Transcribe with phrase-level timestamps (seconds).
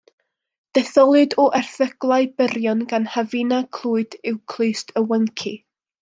[0.75, 5.53] Detholiad o erthyglau byrion gan Hafina Clwyd yw Clust y Wenci.